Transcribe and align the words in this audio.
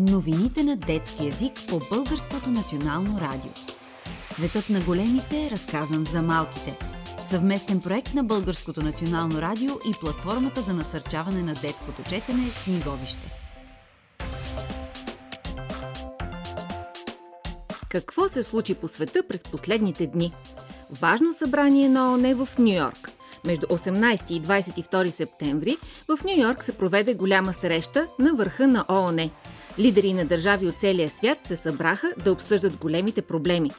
Новините 0.00 0.62
на 0.62 0.76
детски 0.76 1.26
язик 1.26 1.52
по 1.68 1.80
Българското 1.90 2.50
национално 2.50 3.20
радио. 3.20 3.50
Светът 4.26 4.70
на 4.70 4.80
големите 4.80 5.46
е 5.46 5.50
разказан 5.50 6.04
за 6.04 6.22
малките. 6.22 6.78
Съвместен 7.22 7.80
проект 7.80 8.14
на 8.14 8.24
Българското 8.24 8.82
национално 8.82 9.42
радио 9.42 9.74
и 9.90 9.94
платформата 10.00 10.60
за 10.60 10.72
насърчаване 10.72 11.42
на 11.42 11.54
детското 11.54 12.02
четене 12.02 12.50
в 12.50 12.64
книговище. 12.64 13.30
Какво 17.88 18.28
се 18.28 18.42
случи 18.42 18.74
по 18.74 18.88
света 18.88 19.22
през 19.28 19.42
последните 19.42 20.06
дни? 20.06 20.32
Важно 20.90 21.32
събрание 21.32 21.88
на 21.88 22.12
ОНЕ 22.12 22.34
в 22.34 22.48
Нью 22.58 22.74
Йорк. 22.74 23.10
Между 23.44 23.66
18 23.66 24.30
и 24.30 24.42
22 24.42 25.10
септември 25.10 25.76
в 26.08 26.18
Нью 26.24 26.42
Йорк 26.42 26.64
се 26.64 26.78
проведе 26.78 27.14
голяма 27.14 27.52
среща 27.54 28.06
на 28.18 28.34
върха 28.34 28.66
на 28.66 28.84
ООН. 28.88 29.30
Лидери 29.78 30.12
на 30.12 30.24
държави 30.24 30.66
от 30.66 30.74
целия 30.80 31.10
свят 31.10 31.38
се 31.44 31.56
събраха 31.56 32.12
да 32.24 32.32
обсъждат 32.32 32.76
големите 32.76 33.22
проблеми. 33.22 33.70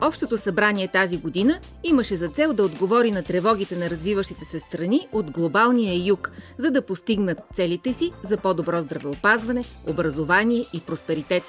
Общото 0.00 0.36
събрание 0.36 0.88
тази 0.88 1.16
година 1.18 1.60
имаше 1.84 2.16
за 2.16 2.28
цел 2.28 2.52
да 2.52 2.64
отговори 2.64 3.10
на 3.10 3.22
тревогите 3.22 3.76
на 3.76 3.90
развиващите 3.90 4.44
се 4.44 4.60
страни 4.60 5.08
от 5.12 5.30
глобалния 5.30 6.06
юг, 6.06 6.30
за 6.58 6.70
да 6.70 6.82
постигнат 6.82 7.38
целите 7.54 7.92
си 7.92 8.12
за 8.22 8.36
по-добро 8.36 8.82
здравеопазване, 8.82 9.64
образование 9.86 10.64
и 10.72 10.80
просперитет. 10.80 11.42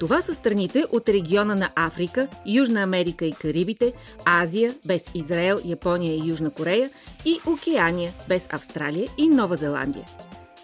Това 0.00 0.22
са 0.22 0.34
страните 0.34 0.84
от 0.92 1.08
региона 1.08 1.54
на 1.54 1.70
Африка, 1.76 2.28
Южна 2.46 2.82
Америка 2.82 3.24
и 3.24 3.32
Карибите, 3.32 3.92
Азия 4.24 4.74
без 4.84 5.10
Израел, 5.14 5.58
Япония 5.64 6.14
и 6.14 6.28
Южна 6.28 6.50
Корея 6.50 6.90
и 7.24 7.40
Океания 7.46 8.12
без 8.28 8.48
Австралия 8.50 9.08
и 9.18 9.28
Нова 9.28 9.56
Зеландия. 9.56 10.04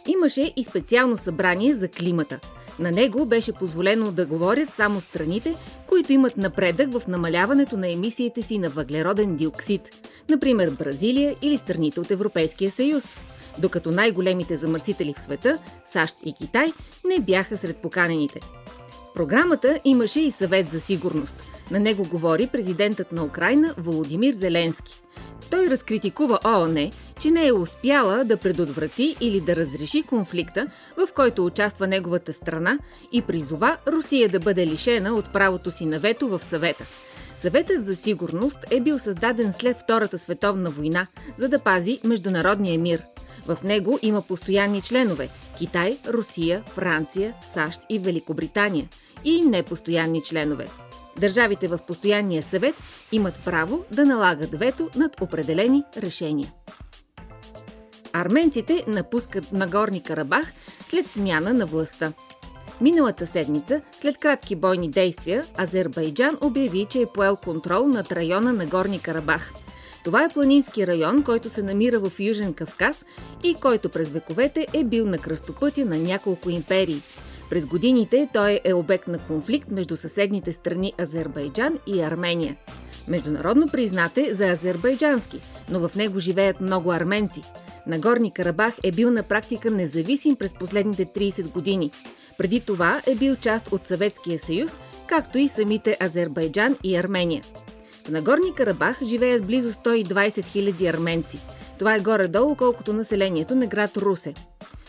Имаше 0.07 0.53
и 0.57 0.65
специално 0.65 1.17
събрание 1.17 1.75
за 1.75 1.89
климата– 1.89 2.41
на 2.79 2.91
него 2.91 3.27
беше 3.27 3.53
позволено 3.53 4.13
да 4.13 4.27
говорят 4.27 4.75
само 4.75 5.01
страните, 5.01 5.55
които 5.87 6.13
имат 6.13 6.37
напредък 6.37 6.93
в 6.93 7.07
намаляването 7.09 7.77
на 7.77 7.93
емисиите 7.93 8.43
си 8.43 8.59
на 8.59 8.69
въглероден 8.69 9.37
диоксид, 9.37 10.09
например 10.29 10.71
Бразилия 10.71 11.37
или 11.43 11.59
страните 11.59 12.01
от 12.01 12.11
Европейския 12.11 12.71
съюз. 12.71 13.05
Докато 13.59 13.91
най-големите 13.91 14.57
замърсители 14.57 15.15
в 15.17 15.21
света, 15.21 15.59
САЩ 15.85 16.17
и 16.25 16.35
Китай, 16.35 16.73
не 17.09 17.21
бяха 17.21 17.57
сред 17.57 17.77
поканените. 17.77 18.41
В 18.41 19.15
програмата 19.15 19.81
имаше 19.85 20.21
и 20.21 20.31
съвет 20.31 20.71
за 20.71 20.81
сигурност. 20.81 21.43
На 21.71 21.81
него 21.81 22.05
говори 22.05 22.49
президентът 22.53 23.13
на 23.13 23.25
Украина 23.25 23.75
Володимир 23.79 24.35
Зеленски. 24.35 25.03
Той 25.51 25.71
разкритикува 25.71 26.39
ООН, 26.45 26.91
че 27.27 27.33
не 27.33 27.47
е 27.47 27.53
успяла 27.53 28.25
да 28.25 28.37
предотврати 28.37 29.17
или 29.21 29.41
да 29.41 29.57
разреши 29.57 30.03
конфликта, 30.03 30.67
в 30.97 31.09
който 31.15 31.45
участва 31.45 31.87
неговата 31.87 32.33
страна 32.33 32.79
и 33.13 33.23
призова 33.23 33.77
Русия 33.87 34.29
да 34.29 34.41
бъде 34.41 34.67
лишена 34.67 35.15
от 35.15 35.33
правото 35.33 35.71
си 35.71 35.87
на 35.87 35.99
вето 35.99 36.29
в 36.29 36.45
съвета. 36.45 36.85
Съветът 37.39 37.85
за 37.85 37.97
сигурност 37.97 38.59
е 38.71 38.81
бил 38.81 38.99
създаден 38.99 39.53
след 39.53 39.77
Втората 39.77 40.19
световна 40.19 40.71
война, 40.71 41.07
за 41.39 41.49
да 41.49 41.59
пази 41.59 42.01
международния 42.05 42.79
мир. 42.79 43.03
В 43.47 43.59
него 43.65 43.99
има 44.03 44.23
постоянни 44.23 44.83
членове– 44.83 45.29
Китай, 45.59 45.99
Русия, 46.09 46.63
Франция, 46.67 47.35
САЩ 47.53 47.81
и 47.91 47.99
Великобритания– 47.99 48.89
и 49.25 49.43
непостоянни 49.43 50.23
членове– 50.23 50.69
Държавите 51.21 51.69
в 51.69 51.79
постоянния 51.79 52.43
съвет 52.43 52.75
имат 53.13 53.35
право 53.45 53.85
да 53.93 54.05
налагат 54.05 54.51
вето 54.51 54.91
над 54.97 55.21
определени 55.21 55.85
решения. 55.97 56.53
Арменците 58.21 58.85
напускат 58.89 59.53
Нагорни 59.53 60.03
Карабах 60.03 60.53
след 60.89 61.07
смяна 61.07 61.55
на 61.55 61.67
властта. 61.67 62.13
Миналата 62.81 63.27
седмица, 63.27 63.81
след 64.01 64.19
кратки 64.19 64.57
бойни 64.57 64.91
действия, 64.91 65.45
Азербайджан 65.61 66.39
обяви, 66.41 66.87
че 66.91 67.01
е 67.01 67.07
поел 67.15 67.37
контрол 67.37 67.87
над 67.87 68.13
района 68.13 68.53
на 68.53 68.67
Горни 68.67 69.01
Карабах. 69.01 69.53
Това 70.05 70.25
е 70.25 70.29
планински 70.29 70.87
район, 70.87 71.23
който 71.23 71.51
се 71.51 71.63
намира 71.63 71.99
в 71.99 72.13
Южен 72.21 72.55
Кавказ 72.55 73.05
и 73.45 73.55
който 73.55 73.89
през 73.89 74.11
вековете 74.11 74.67
е 74.73 74.85
бил 74.85 75.07
на 75.07 75.19
кръстопътя 75.19 75.85
на 75.85 75.99
няколко 75.99 76.51
империи– 76.51 77.03
през 77.51 77.67
годините 77.67 78.29
той 78.33 78.61
е 78.65 78.75
обект 78.75 79.09
на 79.09 79.19
конфликт 79.19 79.71
между 79.71 79.97
съседните 79.97 80.53
страни 80.53 80.93
Азербайджан 81.01 81.79
и 81.87 82.01
Армения. 82.01 82.57
Международно 83.09 83.69
признате 83.69 84.35
за 84.35 84.47
азербайджански, 84.47 85.41
но 85.71 85.89
в 85.89 85.97
него 85.97 86.19
живеят 86.19 86.61
много 86.61 86.93
арменци. 86.93 87.43
Нагорни 87.87 88.31
Карабах 88.31 88.75
е 88.83 88.91
бил 88.91 89.11
на 89.11 89.23
практика 89.23 89.71
независим 89.71 90.37
през 90.37 90.55
последните 90.55 91.07
30 91.07 91.53
години. 91.53 91.91
Преди 92.39 92.61
това 92.61 93.03
е 93.07 93.15
бил 93.15 93.37
част 93.37 93.73
от 93.73 93.87
Съветския 93.87 94.39
съюз, 94.39 94.79
както 95.07 95.39
и 95.39 95.49
самите 95.49 95.97
Азербайджан 96.03 96.77
и 96.85 96.97
Армения. 96.97 97.43
В 98.05 98.09
Нагорни 98.09 98.55
Карабах 98.55 99.03
живеят 99.05 99.47
близо 99.47 99.73
120 99.73 100.05
000 100.05 100.95
арменци. 100.95 101.39
Това 101.79 101.95
е 101.95 102.01
горе-долу 102.01 102.57
колкото 102.57 102.93
населението 102.93 103.55
на 103.55 103.67
град 103.67 103.97
Русе. 103.97 104.35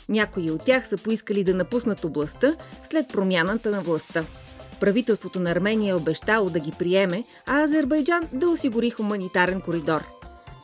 Някои 0.09 0.51
от 0.51 0.65
тях 0.65 0.87
са 0.87 0.97
поискали 0.97 1.43
да 1.43 1.53
напуснат 1.53 2.03
областта 2.03 2.55
след 2.89 3.07
промяната 3.07 3.69
на 3.69 3.81
властта. 3.81 4.23
Правителството 4.79 5.39
на 5.39 5.51
Армения 5.51 5.91
е 5.91 5.95
обещало 5.95 6.49
да 6.49 6.59
ги 6.59 6.71
приеме, 6.79 7.23
а 7.45 7.63
Азербайджан 7.63 8.27
да 8.33 8.49
осигури 8.49 8.89
хуманитарен 8.89 9.61
коридор. 9.61 10.16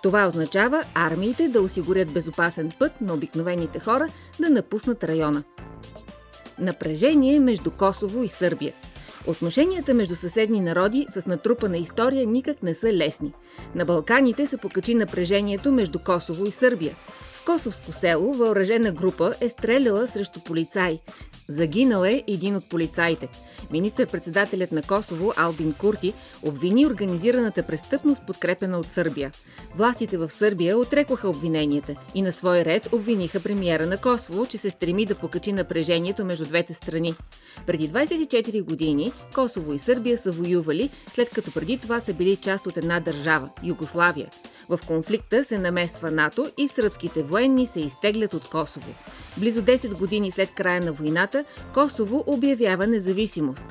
Това 0.04 0.28
означава 0.28 0.84
армиите 0.94 1.48
да 1.48 1.62
осигурят 1.62 2.12
безопасен 2.12 2.72
път 2.80 3.02
на 3.02 3.14
обикновените 3.14 3.80
хора 3.80 4.08
да 4.40 4.50
напуснат 4.50 5.04
района. 5.04 5.44
Напрежение 6.60 7.40
между 7.40 7.72
Косово 7.72 8.24
и 8.24 8.28
Сърбия. 8.28 8.74
Отношенията 9.28 9.94
между 9.94 10.16
съседни 10.16 10.62
народи 10.62 11.08
с 11.14 11.26
натрупана 11.26 11.78
история 11.78 12.28
никак 12.28 12.64
не 12.64 12.74
са 12.74 12.94
лесни. 12.94 13.34
На 13.76 13.86
Балканите 13.86 14.48
се 14.48 14.58
покачи 14.58 14.96
напрежението 14.96 15.72
между 15.72 16.00
Косово 16.00 16.46
и 16.46 16.52
Сърбия. 16.52 16.96
Косовско 17.46 17.94
село 17.94 18.34
въоръжена 18.34 18.92
група 18.92 19.34
е 19.42 19.50
стреляла 19.50 20.08
срещу 20.08 20.40
полицай. 20.40 21.00
Загинал 21.48 22.04
е 22.04 22.24
един 22.28 22.56
от 22.56 22.70
полицаите. 22.70 23.28
Министър-председателят 23.72 24.72
на 24.72 24.82
Косово 24.82 25.34
Албин 25.38 25.74
Курти 25.74 26.14
обвини 26.44 26.86
организираната 26.86 27.64
престъпност, 27.64 28.26
подкрепена 28.28 28.80
от 28.80 28.86
Сърбия. 28.86 29.32
Властите 29.76 30.18
в 30.18 30.32
Сърбия 30.32 30.78
отрекоха 30.78 31.30
обвиненията 31.30 31.96
и 32.16 32.22
на 32.22 32.32
свой 32.32 32.66
ред 32.66 32.94
обвиниха 32.94 33.44
премиера 33.44 33.86
на 33.86 33.98
Косово, 33.98 34.46
че 34.46 34.58
се 34.58 34.70
стреми 34.70 35.06
да 35.06 35.16
покачи 35.16 35.52
напрежението 35.52 36.26
между 36.26 36.46
двете 36.46 36.74
страни. 36.74 37.16
Преди 37.68 37.90
24 37.90 38.64
години 38.64 39.12
Косово 39.36 39.74
и 39.74 39.80
Сърбия 39.80 40.18
са 40.18 40.32
воювали, 40.32 40.90
след 41.14 41.30
като 41.30 41.52
преди 41.52 41.78
това 41.78 42.00
са 42.00 42.14
били 42.14 42.36
част 42.36 42.68
от 42.68 42.78
една 42.78 43.00
държава– 43.00 43.50
Югославия. 43.64 44.30
В 44.70 44.80
конфликта 44.88 45.44
се 45.44 45.58
намесва 45.58 46.12
НАТО 46.12 46.52
и 46.58 46.68
сръбските 46.68 47.24
военни 47.34 47.68
се 47.68 47.82
изтеглят 47.82 48.34
от 48.34 48.50
Косово. 48.50 48.94
Близо 49.38 49.62
10 49.62 49.94
години 49.94 50.32
след 50.32 50.52
края 50.52 50.82
на 50.82 50.92
войната 50.92 51.46
Косово 51.74 52.24
обявява 52.28 52.88
независимост. 52.88 53.66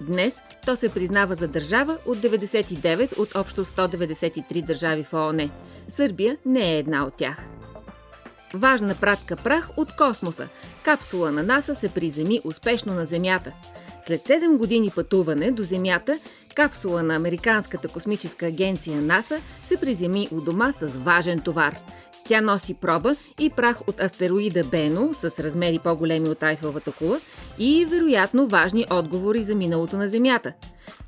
Днес 0.00 0.42
то 0.66 0.76
се 0.76 0.88
признава 0.88 1.34
за 1.34 1.48
държава 1.48 1.98
от 2.06 2.18
99 2.18 3.18
от 3.18 3.34
общо 3.34 3.64
193 3.64 4.66
държави 4.66 5.04
в 5.12 5.14
ООН. 5.14 5.50
Сърбия 5.88 6.36
не 6.46 6.74
е 6.74 6.78
една 6.78 7.06
от 7.06 7.14
тях. 7.14 7.36
Важна 8.54 8.94
пратка 8.94 9.36
прах 9.36 9.70
от 9.76 9.96
космоса. 9.96 10.48
Капсула 10.82 11.32
на 11.32 11.42
НАСА 11.42 11.74
се 11.74 11.88
приземи 11.88 12.40
успешно 12.44 12.94
на 12.94 13.04
Земята. 13.04 13.52
След 14.06 14.20
7 14.20 14.56
години 14.56 14.90
пътуване 14.94 15.50
до 15.50 15.62
Земята, 15.62 16.18
капсула 16.54 17.02
на 17.02 17.16
Американската 17.16 17.88
космическа 17.88 18.46
агенция 18.46 19.02
НАСА 19.02 19.40
се 19.62 19.76
приземи 19.76 20.28
у 20.32 20.40
дома 20.40 20.72
с 20.72 20.86
важен 20.86 21.40
товар. 21.40 21.76
Тя 22.26 22.40
носи 22.40 22.74
проба 22.74 23.14
и 23.40 23.50
прах 23.50 23.88
от 23.88 24.00
астероида 24.00 24.64
Бено 24.64 25.14
с 25.14 25.24
размери 25.24 25.78
по-големи 25.78 26.28
от 26.28 26.42
Айфелвата 26.42 26.92
кула 26.92 27.20
и 27.58 27.84
вероятно 27.84 28.46
важни 28.46 28.86
отговори 28.90 29.42
за 29.42 29.54
миналото 29.54 29.96
на 29.96 30.08
Земята. 30.08 30.52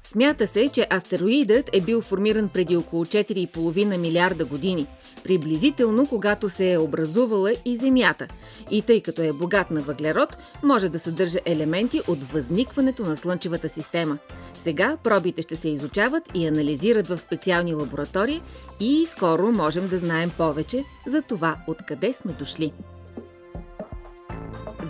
Смята 0.03 0.47
се, 0.47 0.69
че 0.69 0.87
астероидът 0.93 1.71
е 1.73 1.81
бил 1.81 2.03
формиран 2.03 2.49
преди 2.49 2.77
около 2.77 3.05
4,5 3.05 3.97
милиарда 3.97 4.45
години– 4.45 4.87
приблизително 5.27 6.07
когато 6.07 6.49
се 6.49 6.73
е 6.73 6.79
образувала 6.79 7.53
и 7.65 7.77
Земята. 7.77 8.27
И 8.71 8.83
тъй 8.83 9.01
като 9.01 9.23
е 9.23 9.33
богат 9.33 9.71
на 9.71 9.81
въглерод, 9.81 10.37
може 10.63 10.89
да 10.89 10.99
съдържа 10.99 11.39
елементи 11.45 12.01
от 12.09 12.19
възникването 12.19 13.03
на 13.03 13.17
Слънчевата 13.17 13.69
система. 13.69 14.19
Сега 14.55 14.97
пробите 15.05 15.43
ще 15.43 15.57
се 15.57 15.69
изучават 15.69 16.23
и 16.35 16.47
анализират 16.47 17.09
в 17.09 17.19
специални 17.19 17.75
лаборатории 17.75 18.41
и 18.81 19.07
скоро 19.11 19.53
можем 19.53 19.89
да 19.89 19.99
знаем 19.99 20.31
повече 20.37 20.85
за 21.07 21.23
това 21.23 21.57
откъде 21.67 22.13
сме 22.13 22.33
дошли. 22.33 22.73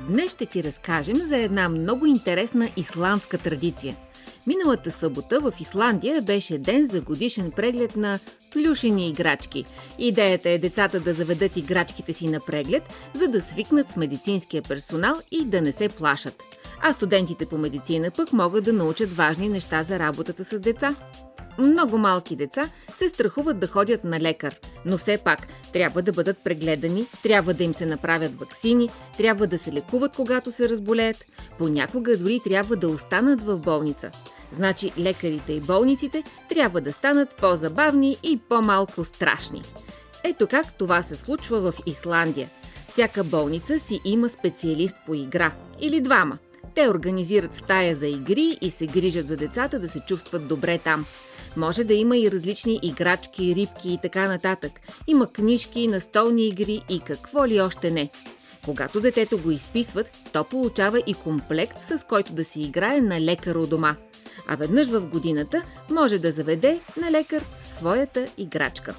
Днес 0.08 0.30
ще 0.30 0.46
ти 0.46 0.64
разкажем 0.64 1.16
за 1.26 1.36
една 1.36 1.68
много 1.68 2.06
интересна 2.06 2.70
исландска 2.76 3.38
традиция. 3.38 3.96
Миналата 4.46 4.90
събота 4.90 5.40
в 5.40 5.52
Исландия 5.60 6.22
беше 6.22 6.58
ден 6.58 6.88
за 6.92 7.00
годишен 7.00 7.50
преглед 7.50 7.96
на 7.96 8.18
плюшени 8.56 9.08
играчки. 9.08 9.64
Идеята 9.98 10.50
е 10.50 10.58
децата 10.58 11.00
да 11.00 11.14
заведат 11.14 11.56
играчките 11.56 12.12
си 12.12 12.28
на 12.28 12.40
преглед, 12.40 12.82
за 13.14 13.28
да 13.28 13.42
свикнат 13.42 13.88
с 13.88 13.96
медицинския 13.96 14.62
персонал 14.62 15.14
и 15.30 15.44
да 15.44 15.60
не 15.60 15.72
се 15.72 15.88
плашат. 15.88 16.42
а 16.82 16.92
студентите 16.92 17.46
по 17.46 17.58
медицина 17.58 18.10
пък 18.10 18.32
могат 18.32 18.64
да 18.64 18.72
научат 18.72 19.12
важни 19.12 19.48
неща 19.48 19.82
за 19.82 19.98
работата 19.98 20.44
с 20.44 20.60
деца. 20.60 20.94
Много 21.58 21.98
малки 21.98 22.36
деца 22.36 22.70
се 22.96 23.08
страхуват 23.08 23.58
да 23.58 23.66
ходят 23.66 24.04
на 24.04 24.20
лекар, 24.20 24.56
но 24.84 24.98
все 24.98 25.18
пак 25.18 25.46
трябва 25.72 26.02
да 26.02 26.12
бъдат 26.12 26.38
прегледани, 26.38 27.06
трябва 27.22 27.54
да 27.54 27.64
им 27.64 27.74
се 27.74 27.86
направят 27.86 28.38
вакцини, 28.38 28.90
трябва 29.16 29.46
да 29.46 29.58
се 29.58 29.72
лекуват, 29.72 30.16
когато 30.16 30.52
се 30.52 30.68
разболеят, 30.68 31.24
понякога 31.58 32.16
дори 32.16 32.40
трябва 32.44 32.76
да 32.76 32.88
останат 32.88 33.42
в 33.42 33.58
болница. 33.58 34.10
Значи 34.52 34.92
лекарите 34.98 35.52
и 35.52 35.60
болниците 35.60 36.22
трябва 36.48 36.80
да 36.80 36.92
станат 36.92 37.30
по-забавни 37.30 38.16
и 38.22 38.40
по-малко 38.48 39.04
страшни. 39.04 39.62
Ето 40.24 40.46
как 40.46 40.74
това 40.78 41.02
се 41.02 41.16
случва 41.16 41.60
в 41.60 41.74
Исландия. 41.86 42.48
Всяка 42.88 43.24
болница 43.24 43.78
си 43.78 44.00
има 44.04 44.28
специалист 44.28 44.96
по 45.06 45.14
игра 45.14 45.52
или 45.80 46.00
двама. 46.00 46.38
Те 46.74 46.88
организират 46.88 47.54
стая 47.54 47.96
за 47.96 48.06
игри 48.06 48.58
и 48.60 48.70
се 48.70 48.86
грижат 48.86 49.28
за 49.28 49.36
децата 49.36 49.78
да 49.78 49.88
се 49.88 50.00
чувстват 50.00 50.48
добре 50.48 50.78
там. 50.78 51.06
Може 51.56 51.84
да 51.84 51.94
има 51.94 52.16
и 52.16 52.30
различни 52.30 52.80
играчки, 52.82 53.54
рибки 53.54 53.92
и 53.92 53.98
така 54.02 54.28
нататък. 54.28 54.72
Има 55.06 55.32
книжки, 55.32 55.88
настолни 55.88 56.46
игри 56.46 56.82
и 56.88 57.00
какво 57.00 57.46
ли 57.46 57.60
още 57.60 57.90
не. 57.90 58.10
Когато 58.66 59.00
детето 59.00 59.38
го 59.38 59.50
изписват, 59.50 60.10
то 60.32 60.44
получава 60.44 61.02
и 61.06 61.14
комплект, 61.14 61.80
с 61.80 62.06
който 62.06 62.32
да 62.32 62.44
си 62.44 62.60
играе 62.60 63.00
на 63.00 63.20
лекар 63.20 63.54
у 63.54 63.66
дома. 63.66 63.96
А 64.48 64.56
веднъж 64.56 64.88
в 64.88 65.00
годината 65.00 65.62
може 65.90 66.18
да 66.18 66.32
заведе 66.32 66.80
на 66.96 67.10
лекар 67.10 67.44
своята 67.64 68.26
играчка. 68.38 68.94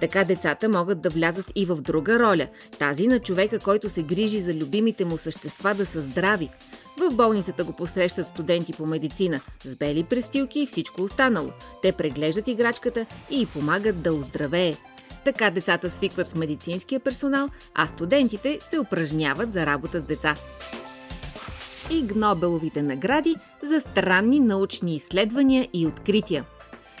Така 0.00 0.24
децата 0.24 0.68
могат 0.68 1.00
да 1.00 1.10
влязат 1.10 1.52
и 1.54 1.66
в 1.66 1.76
друга 1.76 2.18
роля, 2.18 2.46
тази 2.78 3.06
на 3.06 3.18
човека, 3.18 3.58
който 3.58 3.88
се 3.88 4.02
грижи 4.02 4.42
за 4.42 4.54
любимите 4.54 5.04
му 5.04 5.18
същества 5.18 5.74
да 5.74 5.86
са 5.86 6.02
здрави. 6.02 6.48
В 6.98 7.14
болницата 7.14 7.64
го 7.64 7.72
посрещат 7.72 8.26
студенти 8.26 8.72
по 8.72 8.86
медицина 8.86 9.40
с 9.64 9.76
бели 9.76 10.04
престилки 10.04 10.60
и 10.60 10.66
всичко 10.66 11.02
останало. 11.02 11.50
Те 11.82 11.92
преглеждат 11.92 12.48
играчката 12.48 13.06
и 13.30 13.46
помагат 13.46 14.02
да 14.02 14.14
оздравее. 14.14 14.76
Така 15.24 15.50
децата 15.50 15.90
свикват 15.90 16.30
с 16.30 16.34
медицинския 16.34 17.00
персонал, 17.00 17.48
а 17.74 17.86
студентите 17.86 18.58
се 18.60 18.78
упражняват 18.78 19.52
за 19.52 19.66
работа 19.66 20.00
с 20.00 20.04
деца. 20.04 20.36
И 21.90 22.02
Гнобеловите 22.02 22.82
награди 22.82 23.36
за 23.62 23.80
странни 23.80 24.40
научни 24.40 24.94
изследвания 24.94 25.68
и 25.72 25.86
открития. 25.86 26.44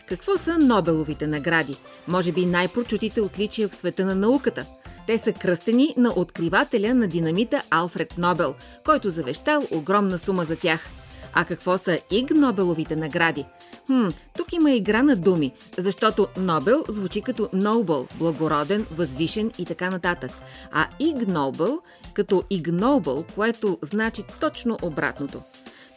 Какво 0.08 0.38
са 0.38 0.58
Нобеловите 0.58 1.26
награди? 1.26 1.76
Може 2.08 2.32
би 2.32 2.46
най-прочутите 2.46 3.20
отличия 3.20 3.68
в 3.68 3.74
света 3.74 4.04
на 4.04 4.14
науката– 4.14 4.66
те 5.06 5.18
са 5.18 5.32
кръстени 5.32 5.94
на 5.96 6.12
откривателя 6.16 6.94
на 6.94 7.06
динамита 7.06 7.62
Алфред 7.70 8.18
Нобел, 8.18 8.54
който 8.84 9.10
завещал 9.10 9.66
огромна 9.70 10.18
сума 10.18 10.44
за 10.44 10.56
тях. 10.56 10.88
А 11.34 11.44
какво 11.44 11.78
са 11.78 11.98
Иг 12.10 12.30
Нобеловите 12.30 12.96
награди? 12.96 13.44
Хм, 13.92 14.08
тук 14.36 14.52
има 14.52 14.70
игра 14.70 15.02
на 15.02 15.16
думи, 15.16 15.52
защото 15.78 16.26
Нобел 16.36 16.84
звучи 16.88 17.22
като 17.22 17.48
Нобел, 17.52 18.06
благороден, 18.18 18.86
възвишен 18.90 19.52
и 19.58 19.64
така 19.64 19.90
нататък. 19.90 20.30
А 20.70 20.88
Иг 21.00 21.28
Нобел 21.28 21.78
като 22.14 22.44
Игнобъл, 22.50 23.24
което 23.34 23.78
значи 23.82 24.22
точно 24.40 24.78
обратното. 24.82 25.42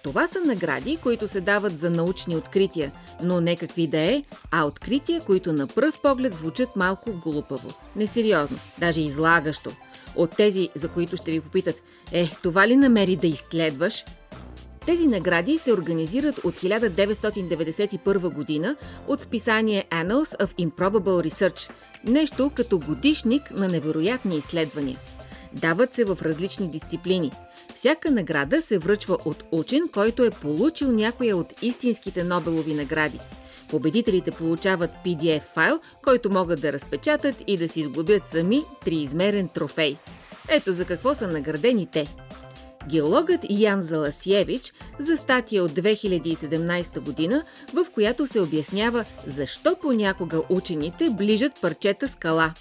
Това 0.04 0.28
са 0.28 0.42
награди, 0.42 0.98
които 0.98 1.28
се 1.28 1.42
дават 1.42 1.80
за 1.80 1.90
научни 1.90 2.36
открития, 2.36 2.92
но 3.24 3.42
не 3.42 3.56
какви 3.56 3.88
да 3.88 4.00
е, 4.00 4.24
а 4.52 4.66
открития, 4.66 5.22
които 5.22 5.54
на 5.54 5.68
пръв 5.68 6.02
поглед 6.02 6.36
звучат 6.36 6.76
малко 6.76 7.14
глупаво, 7.14 7.74
несериозно, 7.96 8.58
даже 8.80 9.02
излагащо. 9.02 9.72
От 10.16 10.36
тези, 10.38 10.70
за 10.76 10.88
които 10.88 11.18
ще 11.18 11.32
ви 11.32 11.40
попитат, 11.40 11.76
е, 12.12 12.28
това 12.44 12.68
ли 12.68 12.76
намери 12.76 13.16
да 13.16 13.28
изследваш? 13.28 14.04
Тези 14.86 15.08
награди 15.08 15.58
се 15.58 15.74
организират 15.74 16.38
от 16.38 16.56
1991 16.56 18.34
година 18.34 18.76
от 19.08 19.22
списание 19.22 19.86
Annals 19.92 20.46
of 20.46 20.70
Improbable 20.70 21.30
Research, 21.30 21.72
нещо 22.04 22.52
като 22.56 22.80
годишник 22.80 23.52
на 23.52 23.68
невероятни 23.68 24.38
изследвания. 24.38 24.98
Дават 25.54 25.94
се 25.94 26.04
в 26.04 26.18
различни 26.22 26.68
дисциплини– 26.68 27.32
всяка 27.76 28.12
награда 28.12 28.62
се 28.62 28.78
връчва 28.78 29.18
от 29.26 29.44
учен, 29.52 29.88
който 29.94 30.24
е 30.24 30.30
получил 30.30 30.92
някоя 30.92 31.38
от 31.38 31.54
истинските 31.62 32.24
Нобелови 32.24 32.74
награди. 32.74 33.20
Победителите 33.70 34.32
получават 34.32 34.92
PDF 35.06 35.42
файл, 35.54 35.80
който 36.04 36.32
могат 36.32 36.62
да 36.62 36.74
разпечатат 36.74 37.36
и 37.48 37.58
да 37.58 37.70
си 37.70 37.80
изглобят 37.80 38.24
сами 38.32 38.64
триизмерен 38.86 39.48
трофей. 39.48 39.98
Ето 40.50 40.74
за 40.74 40.86
какво 40.86 41.16
са 41.16 41.28
наградени 41.28 41.88
те. 41.92 42.08
Геологът 42.90 43.42
Ян 43.50 43.82
Заласиевич 43.82 44.74
за 45.00 45.18
статия 45.18 45.64
от 45.64 45.72
2017 45.72 47.00
година, 47.00 47.44
в 47.74 47.86
която 47.94 48.28
се 48.28 48.40
обяснява 48.40 49.06
защо 49.28 49.76
понякога 49.82 50.42
учените 50.50 51.10
ближат 51.10 51.62
парчета 51.62 52.08
скала. 52.08 52.54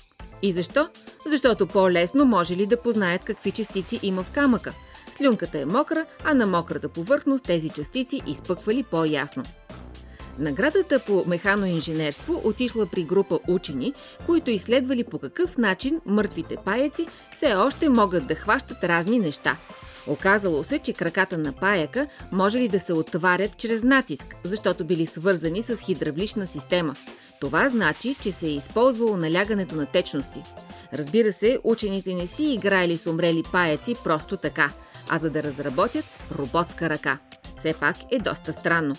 И 0.43 0.53
защо? 0.53 0.89
Защото 1.27 1.67
по-лесно 1.67 2.25
може 2.25 2.57
ли 2.57 2.67
да 2.67 2.83
познаят 2.83 3.25
какви 3.25 3.51
частици 3.51 4.01
има 4.03 4.23
в 4.23 4.31
камъка– 4.31 4.73
Слюнката 5.17 5.59
е 5.59 5.65
мокра, 5.65 6.07
а 6.25 6.35
на 6.35 6.47
мократа 6.47 6.89
повърхност 6.89 7.45
тези 7.45 7.69
частици 7.69 8.23
изпъквали 8.27 8.83
по-ясно. 8.83 9.43
Наградата 10.39 10.99
по 10.99 11.25
механоинженерство 11.27 12.41
отишла 12.45 12.87
при 12.87 13.05
група 13.05 13.39
учени, 13.49 13.93
които 14.27 14.51
изследвали 14.51 15.05
по 15.05 15.19
какъв 15.19 15.59
начин 15.59 16.01
мъртвите 16.07 16.57
паяци 16.65 17.07
все 17.35 17.55
още 17.55 17.89
могат 17.89 18.27
да 18.27 18.35
хващат 18.35 18.85
разни 18.85 19.19
неща. 19.19 19.57
Оказало 20.07 20.65
се, 20.65 20.79
че 20.79 20.93
краката 20.93 21.39
на 21.39 21.53
паяка 21.53 22.07
може 22.33 22.59
ли 22.59 22.69
да 22.69 22.81
се 22.81 22.93
отварят 22.93 23.57
чрез 23.57 23.83
натиск, 23.83 24.37
защото 24.45 24.85
били 24.85 25.07
свързани 25.07 25.63
с 25.63 25.77
хидравлична 25.77 26.47
система. 26.47 26.95
Това 27.41 27.69
значи, 27.69 28.17
че 28.23 28.33
се 28.33 28.47
е 28.47 28.51
използвало 28.51 29.17
налягането 29.17 29.75
на 29.75 29.87
течности. 29.87 30.43
Разбира 30.93 31.33
се, 31.33 31.59
учените 31.65 32.15
не 32.15 32.27
си 32.27 32.45
играели 32.45 32.97
с 32.97 33.07
умрели 33.07 33.43
паяци 33.53 33.95
просто 34.05 34.37
така– 34.37 34.71
а 35.09 35.19
за 35.19 35.31
да 35.31 35.43
разработят 35.43 36.05
роботска 36.39 36.91
ръка. 36.91 37.19
Все 37.59 37.75
пак 37.81 37.97
е 38.11 38.19
доста 38.19 38.53
странно. 38.53 38.95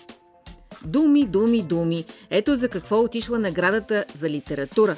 Думи, 0.84 1.24
думи, 1.24 1.62
думи. 1.62 2.04
Ето 2.30 2.56
за 2.56 2.68
какво 2.68 3.00
отишла 3.00 3.38
наградата 3.38 4.04
за 4.14 4.30
литература. 4.30 4.96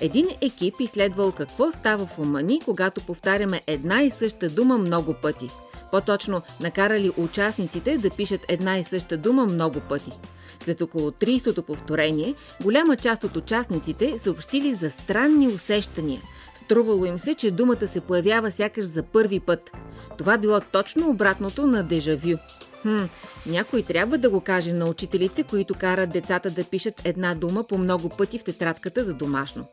Един 0.00 0.28
екип 0.40 0.74
изследвал 0.80 1.32
какво 1.32 1.72
става 1.72 2.06
в 2.06 2.18
ума 2.18 2.42
ни, 2.42 2.60
когато 2.64 3.00
повтаряме 3.00 3.62
една 3.66 4.02
и 4.02 4.10
съща 4.10 4.48
дума 4.48 4.78
много 4.78 5.14
пъти. 5.14 5.48
По-точно, 5.90 6.42
накарали 6.60 7.12
участниците 7.16 7.98
да 7.98 8.10
пишат 8.10 8.40
една 8.48 8.78
и 8.78 8.84
съща 8.84 9.16
дума 9.16 9.44
много 9.44 9.80
пъти. 9.80 10.12
След 10.60 10.80
около 10.80 11.10
30-то 11.10 11.62
повторение, 11.62 12.34
голяма 12.62 12.96
част 12.96 13.24
от 13.24 13.36
участниците 13.36 14.18
съобщили 14.18 14.74
за 14.74 14.90
странни 14.90 15.48
усещания– 15.48 16.22
Струвало 16.68 17.04
им 17.04 17.18
се, 17.18 17.34
че 17.34 17.50
думата 17.50 17.88
се 17.88 18.00
появява 18.00 18.50
сякаш 18.50 18.84
за 18.84 19.02
първи 19.02 19.40
път. 19.40 19.70
Това 20.18 20.38
било 20.38 20.60
точно 20.72 21.08
обратното 21.10 21.66
на 21.66 21.82
дежавю. 21.82 22.36
Хм, 22.82 23.04
някой 23.46 23.82
трябва 23.82 24.18
да 24.18 24.30
го 24.30 24.40
каже 24.40 24.72
на 24.72 24.86
учителите, 24.86 25.42
които 25.42 25.74
карат 25.74 26.10
децата 26.10 26.50
да 26.50 26.64
пишат 26.64 27.02
една 27.04 27.34
дума 27.34 27.64
по 27.64 27.78
много 27.78 28.08
пъти 28.08 28.38
в 28.38 28.44
тетрадката 28.44 29.04
за 29.04 29.14
домашно. 29.14 29.64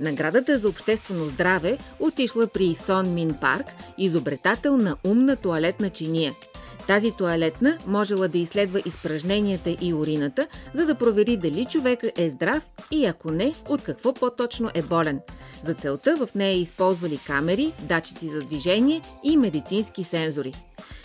Наградата 0.00 0.58
за 0.58 0.68
обществено 0.68 1.24
здраве 1.24 1.78
отишла 2.00 2.46
при 2.46 2.74
Сон 2.74 3.14
Мин 3.14 3.34
Парк, 3.40 3.66
изобретател 3.98 4.76
на 4.76 4.96
умна 5.04 5.36
туалетна 5.36 5.90
чиния– 5.90 6.32
тази 6.86 7.12
туалетна 7.12 7.78
можела 7.86 8.28
да 8.28 8.38
изследва 8.38 8.80
изпражненията 8.84 9.76
и 9.80 9.94
урината, 9.94 10.46
за 10.74 10.86
да 10.86 10.94
провери 10.94 11.36
дали 11.36 11.64
човека 11.64 12.12
е 12.16 12.28
здрав 12.30 12.62
и 12.90 13.06
ако 13.06 13.30
не, 13.30 13.52
от 13.68 13.82
какво 13.82 14.14
по-точно 14.14 14.70
е 14.74 14.82
болен. 14.82 15.20
За 15.64 15.74
целта 15.74 16.16
в 16.16 16.34
нея 16.34 16.56
използвали 16.56 17.18
камери, 17.26 17.72
датчици 17.80 18.28
за 18.28 18.40
движение 18.40 19.00
и 19.24 19.36
медицински 19.36 20.04
сензори. 20.04 20.52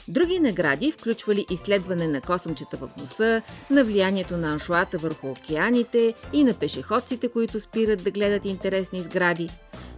Други 0.09 0.39
награди 0.39 0.91
включвали 0.91 1.45
изследване 1.49 2.07
на 2.07 2.21
косъмчета 2.21 2.77
в 2.77 2.89
носа, 3.01 3.41
на 3.69 3.83
влиянието 3.83 4.37
на 4.37 4.53
аншуата 4.53 4.97
върху 4.97 5.29
океаните 5.29 6.13
и 6.33 6.43
на 6.43 6.53
пешеходците, 6.53 7.27
които 7.27 7.59
спират 7.59 8.03
да 8.03 8.11
гледат 8.11 8.45
интересни 8.45 8.99
сгради. 8.99 9.49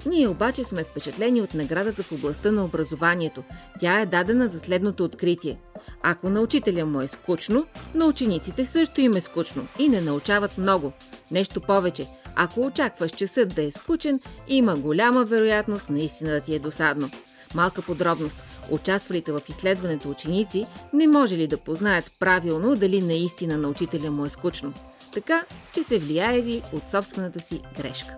Ние 0.06 0.28
обаче 0.28 0.64
сме 0.64 0.84
впечатлени 0.84 1.42
от 1.42 1.54
наградата 1.54 2.04
в 2.04 2.12
областта 2.12 2.52
на 2.52 2.66
образованието. 2.66 3.44
Тя 3.80 4.00
е 4.00 4.06
дадена 4.06 4.48
за 4.48 4.60
следното 4.60 5.04
откритие. 5.04 5.60
Ако 6.04 6.30
на 6.30 6.42
учителя 6.42 6.86
му 6.86 7.02
е 7.02 7.08
скучно, 7.08 7.66
на 7.94 8.06
учениците 8.06 8.66
също 8.66 9.02
им 9.02 9.16
е 9.16 9.22
скучно 9.22 9.68
и 9.80 9.90
не 9.90 10.02
научават 10.02 10.58
много. 10.58 10.92
Нещо 11.32 11.62
повече, 11.62 12.08
ако 12.36 12.62
очакваш 12.62 13.12
часът 13.12 13.56
да 13.56 13.64
е 13.64 13.72
скучен, 13.72 14.20
има 14.48 14.76
голяма 14.76 15.26
вероятност 15.26 15.90
наистина 15.90 16.32
да 16.32 16.42
ти 16.42 16.56
е 16.56 16.60
досадно. 16.60 17.10
Малка 17.56 17.82
подробност. 17.82 18.51
Участвалите 18.70 19.32
в 19.32 19.42
изследването 19.50 20.10
ученици 20.10 20.66
не 20.94 21.08
може 21.08 21.38
ли 21.38 21.48
да 21.48 21.58
познаят 21.58 22.12
правилно 22.20 22.76
дали 22.76 23.02
наистина 23.02 23.58
на 23.58 23.68
учителя 23.70 24.12
му 24.12 24.26
е 24.26 24.30
скучно. 24.30 24.74
Така, 25.14 25.44
че 25.74 25.84
се 25.84 26.00
влияели 26.00 26.62
от 26.74 26.84
собствената 26.92 27.40
си 27.40 27.62
грешка. 27.78 28.16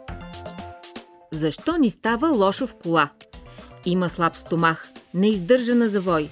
Защо 1.32 1.78
ни 1.78 1.92
става 1.92 2.28
лошо 2.28 2.68
в 2.68 2.76
кола? 2.76 3.10
Има 3.86 4.10
слаб 4.10 4.36
стомах, 4.36 4.92
не 5.14 5.30
издържа 5.30 5.76
на 5.76 5.90
завой. 5.90 6.30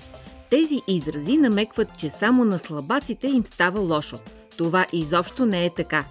Тези 0.49 0.81
изрази 0.87 1.37
намекват, 1.37 1.87
че 1.97 2.09
само 2.09 2.45
на 2.45 2.59
слабаците 2.59 3.27
им 3.27 3.45
става 3.45 3.79
лошо. 3.79 4.19
Това 4.57 4.85
изобщо 4.93 5.45
не 5.45 5.65
е 5.65 5.69
така. 5.69 6.05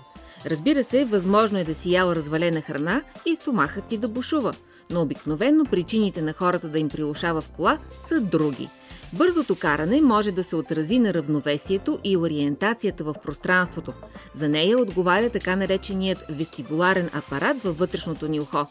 Разбира 0.47 0.85
се, 0.85 1.05
възможно 1.05 1.59
е 1.59 1.65
да 1.65 1.75
си 1.75 1.93
ял 1.93 2.13
развалена 2.13 2.61
храна 2.61 3.03
и 3.27 3.37
стомахът 3.37 3.85
ти 3.85 3.99
да 3.99 4.09
бушува, 4.09 4.55
но 4.91 5.03
обикновено 5.03 5.65
причините 5.65 6.23
на 6.23 6.33
хората 6.33 6.69
да 6.69 6.79
им 6.79 6.89
прилушава 6.89 7.41
в 7.41 7.51
кола 7.51 7.79
са 8.03 8.21
други– 8.21 8.69
Бързото 9.13 9.55
каране 9.55 10.01
може 10.01 10.33
да 10.33 10.45
се 10.45 10.57
отрази 10.57 10.99
на 10.99 11.15
равновесието 11.15 11.99
и 12.05 12.17
ориентацията 12.17 13.05
в 13.05 13.15
пространството. 13.23 13.93
За 14.35 14.49
нея 14.49 14.79
отговаря 14.79 15.31
така 15.31 15.57
нареченият 15.57 16.25
вестибуларен 16.29 17.11
апарат 17.13 17.63
във 17.63 17.79
вътрешното 17.79 18.29
ни 18.29 18.41
ухо. 18.41 18.67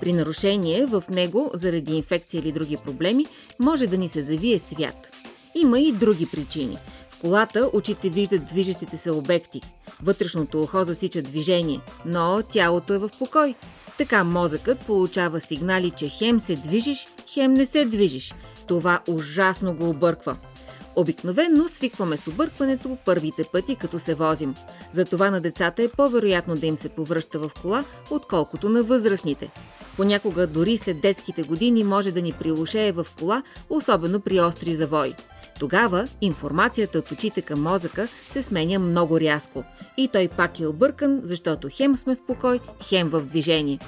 При 0.00 0.12
нарушение 0.12 0.86
в 0.86 1.04
него, 1.10 1.50
заради 1.54 1.96
инфекция 1.96 2.38
или 2.38 2.52
други 2.52 2.76
проблеми, 2.84 3.26
може 3.58 3.86
да 3.86 3.98
ни 3.98 4.08
се 4.08 4.22
завие 4.22 4.58
свят. 4.58 5.10
Има 5.54 5.80
и 5.80 5.92
други 5.92 6.26
причини. 6.26 6.78
В 7.10 7.20
колата 7.20 7.70
очите 7.72 8.08
виждат 8.08 8.44
движещите 8.44 8.96
се 8.96 9.10
обекти. 9.10 9.60
Вътрешното 10.02 10.60
ухо 10.60 10.84
засича 10.84 11.22
движение, 11.22 11.80
но 12.06 12.42
тялото 12.52 12.94
е 12.94 12.98
в 12.98 13.10
покой. 13.18 13.54
Така 13.98 14.24
мозъкът 14.24 14.78
получава 14.78 15.40
сигнали, 15.40 15.90
че 15.90 16.08
хем 16.08 16.40
се 16.40 16.54
движиш, 16.56 17.06
хем 17.34 17.54
не 17.54 17.66
се 17.66 17.84
движиш– 17.84 18.34
това 18.66 19.00
ужасно 19.08 19.74
го 19.74 19.88
обърква. 19.88 20.36
Обикновенно 20.96 21.68
свикваме 21.68 22.16
с 22.16 22.28
объркването 22.28 22.96
първите 23.04 23.44
пъти, 23.52 23.76
като 23.76 23.98
се 23.98 24.14
возим. 24.14 24.54
Затова 24.92 25.30
на 25.30 25.40
децата 25.40 25.82
е 25.82 25.88
по-вероятно 25.88 26.54
да 26.54 26.66
им 26.66 26.76
се 26.76 26.88
повръща 26.88 27.38
в 27.38 27.50
кола, 27.62 27.84
отколкото 28.10 28.68
на 28.68 28.82
възрастните. 28.82 29.50
Понякога 29.96 30.46
дори 30.46 30.78
след 30.78 31.00
детските 31.00 31.42
години 31.42 31.84
може 31.84 32.12
да 32.12 32.22
ни 32.22 32.32
прилушее 32.32 32.92
в 32.92 33.06
кола, 33.18 33.42
особено 33.70 34.20
при 34.20 34.40
остри 34.40 34.76
завои. 34.76 35.14
Тогава 35.62 36.08
информацията 36.20 36.98
от 36.98 37.10
очите 37.10 37.42
към 37.42 37.62
мозъка 37.62 38.08
се 38.28 38.42
сменя 38.42 38.78
много 38.78 39.20
рязко. 39.20 39.64
И 39.96 40.08
той 40.08 40.28
пак 40.28 40.60
е 40.60 40.66
объркан, 40.66 41.20
защото 41.24 41.68
хем 41.72 41.96
сме 41.96 42.14
в 42.14 42.26
покой, 42.26 42.60
хем 42.88 43.08
в 43.08 43.20
движение 43.20 43.78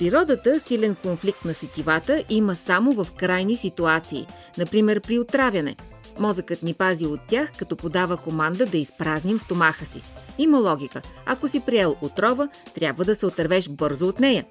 природата 0.00 0.60
силен 0.60 0.94
конфликт 0.94 1.44
на 1.44 1.54
сетивата 1.54 2.24
има 2.30 2.54
само 2.54 2.92
в 2.92 3.06
крайни 3.16 3.56
ситуации, 3.56 4.26
например 4.58 5.00
при 5.00 5.18
отравяне. 5.18 5.76
Мозъкът 6.18 6.62
ни 6.62 6.74
пази 6.74 7.06
от 7.06 7.20
тях, 7.28 7.52
като 7.58 7.76
подава 7.76 8.16
команда 8.16 8.66
да 8.66 8.78
изпразним 8.78 9.40
стомаха 9.40 9.86
си. 9.86 10.02
Има 10.38 10.58
логика. 10.58 11.02
Ако 11.26 11.48
си 11.48 11.60
приел 11.60 11.96
отрова, 12.02 12.48
трябва 12.74 13.04
да 13.04 13.16
се 13.16 13.26
отървеш 13.26 13.68
бързо 13.68 14.08
от 14.08 14.20
нея. 14.20 14.44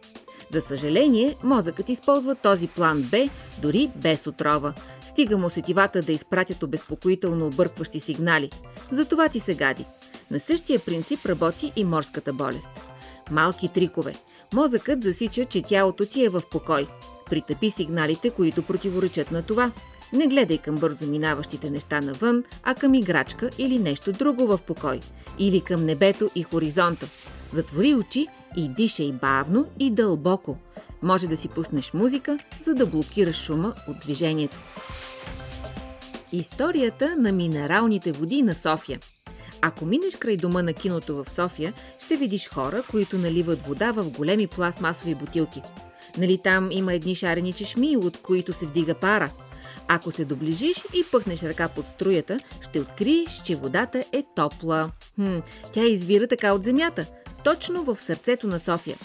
За 0.52 0.62
съжаление, 0.62 1.36
мозъкът 1.44 1.90
използва 1.90 2.36
този 2.36 2.68
план 2.68 3.02
Б 3.02 3.30
дори 3.62 3.92
без 3.96 4.28
отрова. 4.28 4.74
Стига 5.10 5.38
му 5.38 5.50
сетивата 5.50 6.02
да 6.02 6.12
изпратят 6.12 6.64
обезпокоително 6.64 7.48
объркващи 7.48 8.00
сигнали. 8.00 8.50
Затова 8.92 9.30
ти 9.30 9.40
се 9.40 9.56
гади. 9.56 9.86
На 10.32 10.40
същия 10.40 10.80
принцип 10.80 11.26
работи 11.26 11.74
и 11.76 11.84
морската 11.84 12.34
болест. 12.34 12.70
Малки 13.32 13.68
трикове– 13.74 14.16
Мозъкът 14.54 15.04
засича, 15.04 15.46
че 15.46 15.62
тялото 15.62 16.06
ти 16.06 16.26
е 16.26 16.30
в 16.30 16.42
покой. 16.52 16.88
Притъпи 17.30 17.72
сигналите, 17.72 18.30
които 18.30 18.64
противоречат 18.64 19.32
на 19.32 19.44
това. 19.44 19.72
Не 20.14 20.28
гледай 20.28 20.58
към 20.58 20.76
бързо 20.76 21.06
минаващите 21.06 21.70
неща 21.70 22.02
навън, 22.02 22.44
а 22.64 22.76
към 22.76 22.94
играчка 22.94 23.50
или 23.58 23.80
нещо 23.80 24.12
друго 24.12 24.48
в 24.48 24.60
покой. 24.68 25.00
Или 25.40 25.62
към 25.62 25.86
небето 25.86 26.30
и 26.36 26.44
хоризонта. 26.44 27.08
Затвори 27.54 27.96
очи 27.96 28.28
и 28.58 28.70
дишай 28.70 29.12
бавно 29.12 29.66
и 29.80 29.92
дълбоко. 29.92 30.58
Може 31.02 31.28
да 31.28 31.38
си 31.38 31.48
пуснеш 31.48 31.94
музика, 31.94 32.40
за 32.60 32.76
да 32.76 32.86
блокираш 32.86 33.44
шума 33.44 33.74
от 33.88 34.00
движението. 34.00 34.58
Историята 36.32 37.16
на 37.18 37.32
минералните 37.32 38.12
води 38.12 38.42
на 38.42 38.56
София– 38.56 39.00
ако 39.62 39.86
минеш 39.86 40.16
край 40.16 40.38
дома 40.38 40.62
на 40.62 40.74
киното 40.74 41.24
в 41.24 41.30
София, 41.30 41.74
ще 42.06 42.18
видиш 42.18 42.50
хора, 42.50 42.84
които 42.92 43.18
наливат 43.18 43.68
вода 43.68 43.92
в 43.92 44.12
големи 44.12 44.48
пластмасови 44.48 45.16
бутилки. 45.16 45.62
Нали 46.18 46.38
там 46.44 46.72
има 46.72 46.94
едни 46.94 47.16
шарени 47.16 47.54
чешми, 47.54 47.98
от 47.98 48.22
които 48.22 48.54
се 48.54 48.66
вдига 48.66 48.94
пара. 48.94 49.32
Ако 49.88 50.12
се 50.12 50.26
доближиш 50.26 50.78
и 50.94 51.04
пъхнеш 51.12 51.44
ръка 51.44 51.68
под 51.68 51.86
струята, 51.86 52.40
ще 52.62 52.82
откриеш, 52.82 53.42
че 53.46 53.56
водата 53.56 54.04
е 54.12 54.24
топла. 54.36 54.92
Хм, 55.16 55.38
тя 55.72 55.86
извира 55.86 56.28
така 56.28 56.54
от 56.54 56.64
земята, 56.64 57.06
точно 57.44 57.84
в 57.84 58.00
сърцето 58.00 58.48
на 58.48 58.60
София. 58.60 58.98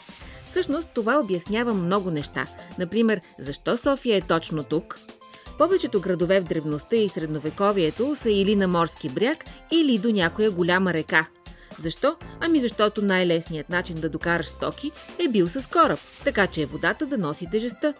Всъщност 0.54 0.88
това 0.94 1.18
обяснява 1.18 1.74
много 1.74 2.10
неща. 2.10 2.46
Например, 2.78 3.20
защо 3.38 3.76
София 3.76 4.16
е 4.16 4.20
точно 4.20 4.62
тук, 4.62 4.98
повечето 5.58 6.00
градове 6.00 6.40
в 6.40 6.44
древността 6.44 6.96
и 6.96 7.08
средновековието 7.08 8.16
са 8.16 8.30
или 8.30 8.56
на 8.56 8.68
морски 8.68 9.08
бряг, 9.08 9.44
или 9.72 9.98
до 9.98 10.12
някоя 10.12 10.50
голяма 10.50 10.92
река. 10.92 11.26
Защо? 11.78 12.16
Ами 12.40 12.60
защото 12.60 13.04
най-лесният 13.04 13.68
начин 13.68 13.96
да 13.96 14.08
докараш 14.08 14.46
стоки 14.46 14.92
е 15.18 15.28
бил 15.28 15.48
с 15.48 15.70
кораб, 15.70 16.00
така 16.24 16.46
че 16.46 16.66
водата 16.66 17.06
да 17.06 17.18
носи 17.18 17.50
тежестта. 17.50 17.94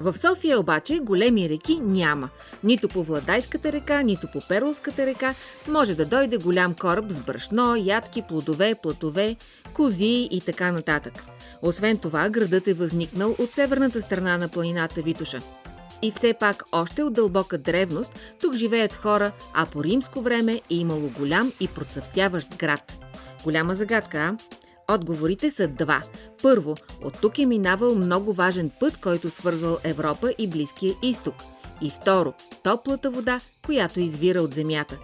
В 0.00 0.18
София 0.18 0.60
обаче 0.60 0.98
големи 0.98 1.48
реки 1.48 1.78
няма. 1.82 2.28
Нито 2.64 2.88
по 2.88 3.04
Владайската 3.04 3.72
река, 3.72 4.02
нито 4.02 4.26
по 4.32 4.40
Перловската 4.48 5.06
река 5.06 5.34
може 5.68 5.94
да 5.94 6.06
дойде 6.06 6.36
голям 6.36 6.74
кораб 6.74 7.04
с 7.08 7.20
брашно, 7.20 7.76
ядки, 7.76 8.22
плодове, 8.28 8.74
платове, 8.82 9.36
кози 9.74 10.28
и 10.30 10.40
така 10.46 10.72
нататък. 10.72 11.24
Освен 11.62 11.98
това, 11.98 12.28
градът 12.28 12.68
е 12.68 12.74
възникнал 12.74 13.36
от 13.38 13.52
северната 13.52 14.02
страна 14.02 14.38
на 14.38 14.48
планината 14.48 15.02
Витуша. 15.02 15.38
И 16.02 16.10
все 16.10 16.34
пак 16.40 16.64
още 16.72 17.02
от 17.02 17.14
дълбока 17.14 17.58
древност 17.58 18.18
тук 18.40 18.54
живеят 18.54 18.92
хора, 18.92 19.32
а 19.54 19.66
по 19.66 19.84
римско 19.84 20.20
време 20.20 20.52
е 20.70 20.74
имало 20.74 21.10
голям 21.18 21.52
и 21.60 21.68
процъфтяващ 21.68 22.56
град. 22.56 22.92
Голяма 23.44 23.74
загадка, 23.74 24.18
а? 24.18 24.36
Отговорите 24.94 25.50
са 25.50 25.68
два. 25.68 26.02
Първо, 26.42 26.76
от 27.02 27.20
тук 27.20 27.38
е 27.38 27.46
минавал 27.46 27.94
много 27.94 28.32
важен 28.32 28.70
път, 28.80 28.96
който 28.96 29.30
свързвал 29.30 29.78
Европа 29.84 30.32
и 30.38 30.48
Близкия 30.48 30.94
изток. 31.02 31.34
И 31.80 31.90
второ, 31.90 32.32
топлата 32.62 33.10
вода, 33.10 33.40
която 33.66 34.00
извира 34.00 34.42
от 34.42 34.54
земята. 34.54 34.98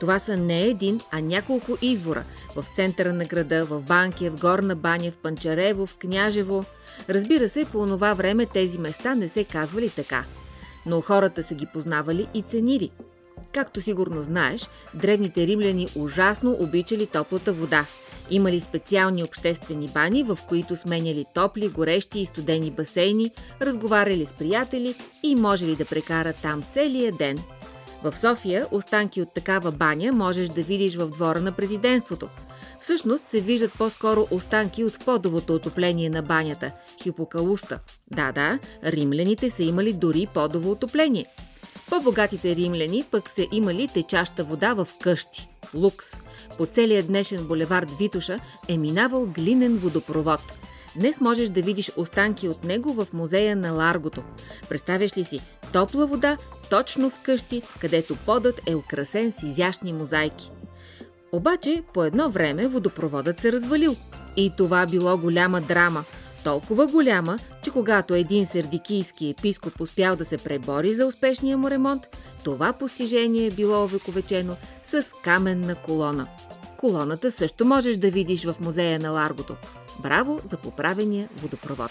Това 0.00 0.18
са 0.18 0.36
не 0.36 0.62
един, 0.62 1.00
а 1.10 1.20
няколко 1.20 1.78
извора. 1.82 2.24
В 2.56 2.64
центъра 2.74 3.12
на 3.12 3.24
града, 3.24 3.64
в 3.64 3.80
Банкия, 3.80 4.30
в 4.30 4.40
Горна 4.40 4.76
баня, 4.76 5.10
в 5.10 5.16
Панчарево, 5.16 5.86
в 5.86 5.98
Княжево. 5.98 6.64
Разбира 7.08 7.48
се, 7.48 7.64
по 7.64 7.86
това 7.86 8.14
време 8.14 8.46
тези 8.46 8.78
места 8.78 9.14
не 9.14 9.28
се 9.28 9.44
казвали 9.44 9.90
така. 9.90 10.24
Но 10.86 11.00
хората 11.00 11.42
са 11.42 11.54
ги 11.54 11.66
познавали 11.72 12.28
и 12.34 12.42
ценили. 12.42 12.90
Както 13.52 13.82
сигурно 13.82 14.22
знаеш, 14.22 14.68
древните 14.94 15.46
римляни 15.46 15.88
ужасно 15.96 16.56
обичали 16.60 17.06
топлата 17.06 17.52
вода. 17.52 17.86
Имали 18.30 18.60
специални 18.60 19.22
обществени 19.22 19.88
бани, 19.88 20.22
в 20.22 20.38
които 20.48 20.76
сменяли 20.76 21.24
топли, 21.34 21.68
горещи 21.68 22.20
и 22.20 22.26
студени 22.26 22.70
басейни, 22.70 23.30
разговаряли 23.60 24.26
с 24.26 24.32
приятели 24.32 24.94
и 25.22 25.34
можели 25.34 25.76
да 25.76 25.84
прекарат 25.84 26.36
там 26.42 26.62
целия 26.72 27.12
ден– 27.12 27.38
в 28.02 28.18
София 28.18 28.66
останки 28.70 29.22
от 29.22 29.34
такава 29.34 29.72
баня 29.72 30.12
можеш 30.12 30.48
да 30.48 30.62
видиш 30.62 30.96
в 30.96 31.08
двора 31.08 31.40
на 31.40 31.52
президентството. 31.52 32.28
Всъщност 32.80 33.24
се 33.24 33.40
виждат 33.40 33.72
по-скоро 33.78 34.26
останки 34.30 34.84
от 34.84 35.04
подовото 35.04 35.54
отопление 35.54 36.10
на 36.10 36.22
банята– 36.22 36.72
хипокалуста. 37.02 37.80
Да-да, 38.10 38.58
римляните 38.84 39.50
са 39.50 39.62
имали 39.62 39.92
дори 39.92 40.26
подово 40.34 40.70
отопление. 40.70 41.26
По-богатите 41.90 42.56
римляни 42.56 43.04
пък 43.10 43.30
са 43.30 43.46
имали 43.52 43.88
течаща 43.88 44.44
вода 44.44 44.74
в 44.74 44.88
къщи– 45.00 45.48
лукс. 45.74 46.20
По 46.58 46.66
целия 46.66 47.02
днешен 47.02 47.46
булевард 47.46 47.90
Витуша 47.98 48.40
е 48.68 48.78
минавал 48.78 49.26
глинен 49.26 49.76
водопровод– 49.76 50.40
Днес 50.96 51.20
можеш 51.20 51.48
да 51.48 51.62
видиш 51.62 51.90
останки 51.96 52.48
от 52.48 52.64
него 52.64 52.92
в 52.92 53.06
музея 53.12 53.56
на 53.56 53.72
Ларгото. 53.72 54.22
Представяш 54.68 55.16
ли 55.16 55.24
си 55.24 55.40
топла 55.72 56.06
вода 56.06 56.36
точно 56.70 57.10
в 57.10 57.20
къщи, 57.22 57.62
където 57.80 58.16
подът 58.16 58.60
е 58.66 58.74
украсен 58.74 59.32
с 59.32 59.42
изящни 59.42 59.92
мозайки? 59.92 60.50
Обаче 61.36 61.82
по 61.94 62.04
едно 62.04 62.30
време 62.30 62.68
водопроводът 62.68 63.40
се 63.40 63.52
развалил. 63.52 63.96
И 64.36 64.52
това 64.56 64.86
било 64.86 65.18
голяма 65.18 65.60
драма. 65.60 66.04
Толкова 66.44 66.86
голяма, 66.86 67.38
че 67.64 67.70
когато 67.70 68.14
един 68.14 68.46
сердикийски 68.46 69.28
епископ 69.28 69.80
успял 69.80 70.16
да 70.16 70.24
се 70.24 70.38
пребори 70.38 70.94
за 70.94 71.06
успешния 71.06 71.58
му 71.58 71.70
ремонт, 71.70 72.06
това 72.44 72.72
постижение 72.72 73.46
е 73.46 73.50
било 73.50 73.84
овековечено 73.84 74.56
с 74.84 75.06
каменна 75.22 75.74
колона. 75.74 76.26
Колоната 76.76 77.32
също 77.32 77.64
можеш 77.64 77.96
да 77.96 78.10
видиш 78.10 78.44
в 78.44 78.54
музея 78.60 78.98
на 78.98 79.10
Ларгото. 79.10 79.56
Браво 80.02 80.40
за 80.44 80.56
поправения 80.56 81.28
водопровод! 81.42 81.90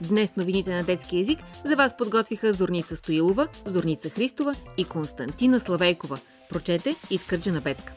Днес 0.00 0.36
новините 0.36 0.74
на 0.74 0.84
детски 0.84 1.20
език 1.20 1.38
за 1.64 1.76
вас 1.76 1.96
подготвиха 1.96 2.52
Зорница 2.52 2.96
Стоилова, 2.96 3.48
Зорница 3.66 4.10
Христова 4.10 4.54
и 4.76 4.84
Константина 4.84 5.60
Славейкова. 5.60 6.18
Прочете 6.50 6.94
Искърджа 7.10 7.52
на 7.52 7.60
Бецка. 7.60 7.92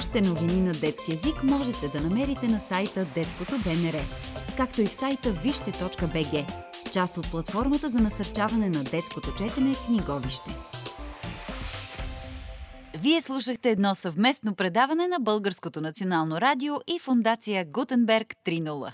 Още 0.00 0.20
новини 0.20 0.60
на 0.60 0.72
детски 0.72 1.12
язик 1.12 1.42
можете 1.42 1.88
да 1.88 2.00
намерите 2.00 2.48
на 2.48 2.60
сайта 2.60 3.06
Детското 3.14 3.52
БНР, 3.64 4.00
както 4.56 4.82
и 4.82 4.86
в 4.86 4.94
сайта 4.94 5.32
вижте.бг, 5.32 6.52
част 6.92 7.18
от 7.18 7.30
платформата 7.30 7.88
за 7.88 7.98
насърчаване 7.98 8.68
на 8.68 8.84
детското 8.84 9.34
четене 9.38 9.74
Книговище. 9.86 10.50
Вие 12.98 13.20
слушахте 13.22 13.70
едно 13.70 13.94
съвместно 13.94 14.54
предаване 14.54 15.08
на 15.08 15.20
Българското 15.20 15.80
национално 15.80 16.40
радио 16.40 16.74
и 16.86 16.98
фундация 16.98 17.64
Гутенберг 17.64 18.34
3.0. 18.46 18.92